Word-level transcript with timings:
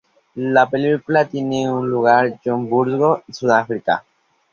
La 0.35 0.67
película 0.67 1.25
tiene 1.25 1.63
lugar 1.67 2.25
en 2.25 2.39
Johannesburgo, 2.43 3.21
Sudáfrica. 3.31 4.03